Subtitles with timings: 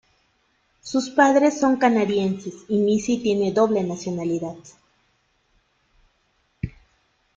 [0.81, 4.55] Sus padres son canadienses y Missy tiene doble nacionalidad.